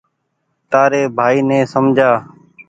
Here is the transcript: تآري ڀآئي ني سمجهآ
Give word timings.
تآري 0.71 1.01
ڀآئي 1.17 1.39
ني 1.49 1.59
سمجهآ 1.73 2.13